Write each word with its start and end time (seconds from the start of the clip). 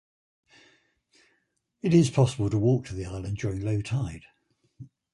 It 1.83 1.93
is 1.93 2.09
possible 2.09 2.49
to 2.49 2.57
walk 2.57 2.85
to 2.87 2.95
the 2.95 3.05
island 3.05 3.37
during 3.37 3.61
low 3.61 3.81
tide. 3.83 4.25